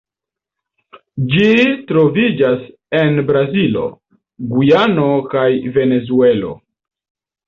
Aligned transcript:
Ĝi 1.33 1.49
troviĝas 1.91 2.63
en 2.99 3.19
Brazilo, 3.27 3.83
Gujano 4.55 5.05
kaj 5.35 5.45
Venezuelo. 5.77 6.55